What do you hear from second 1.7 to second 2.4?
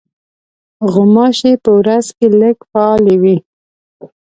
ورځ کې